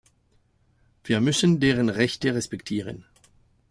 [1.03, 3.05] Wir müssen deren Rechte respektieren.